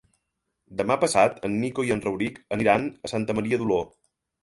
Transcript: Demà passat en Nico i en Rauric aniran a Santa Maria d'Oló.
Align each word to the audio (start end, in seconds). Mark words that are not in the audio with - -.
Demà 0.79 0.97
passat 1.03 1.37
en 1.51 1.59
Nico 1.65 1.87
i 1.89 1.95
en 1.99 2.03
Rauric 2.09 2.43
aniran 2.59 2.91
a 3.07 3.15
Santa 3.15 3.41
Maria 3.43 3.65
d'Oló. 3.65 3.83